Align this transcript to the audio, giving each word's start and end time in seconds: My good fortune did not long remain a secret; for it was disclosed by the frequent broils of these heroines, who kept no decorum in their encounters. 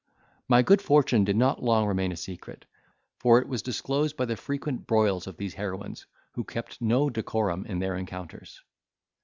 My 0.47 0.63
good 0.63 0.81
fortune 0.81 1.25
did 1.25 1.35
not 1.35 1.61
long 1.61 1.85
remain 1.85 2.11
a 2.11 2.15
secret; 2.15 2.65
for 3.19 3.37
it 3.37 3.47
was 3.47 3.61
disclosed 3.61 4.17
by 4.17 4.25
the 4.25 4.35
frequent 4.35 4.87
broils 4.87 5.27
of 5.27 5.37
these 5.37 5.53
heroines, 5.53 6.07
who 6.31 6.43
kept 6.43 6.81
no 6.81 7.11
decorum 7.11 7.67
in 7.67 7.77
their 7.77 7.95
encounters. 7.95 8.63